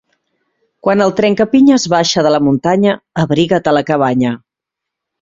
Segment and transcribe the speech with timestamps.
[0.87, 4.37] Quan el trencapinyes baixa de la muntanya, abriga't a la cabanya.